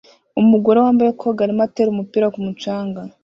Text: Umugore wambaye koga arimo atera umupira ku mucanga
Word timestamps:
Umugore 0.41 0.77
wambaye 0.85 1.09
koga 1.19 1.41
arimo 1.45 1.61
atera 1.67 1.89
umupira 1.91 2.25
ku 2.33 2.39
mucanga 2.45 3.01